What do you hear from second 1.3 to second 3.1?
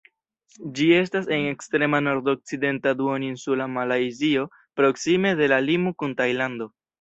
en ekstrema nordokcidenta